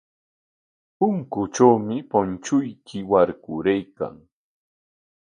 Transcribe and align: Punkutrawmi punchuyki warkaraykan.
Punkutrawmi 0.97 1.97
punchuyki 2.09 2.97
warkaraykan. 3.11 4.15